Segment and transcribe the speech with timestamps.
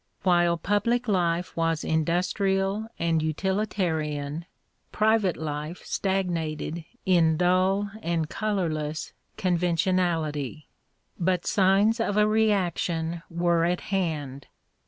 [0.23, 4.45] While public life was industrial and utihtarian,
[4.91, 10.67] private life stagnated in dull and colourless conventionality.
[11.19, 14.47] But signs of a reaction were at hand.